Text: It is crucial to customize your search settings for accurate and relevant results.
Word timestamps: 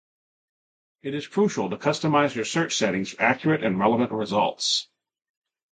It 1.03 1.13
is 1.13 1.27
crucial 1.27 1.69
to 1.69 1.77
customize 1.77 2.33
your 2.33 2.43
search 2.43 2.75
settings 2.75 3.11
for 3.11 3.21
accurate 3.21 3.63
and 3.63 3.77
relevant 3.79 4.11
results. 4.11 4.87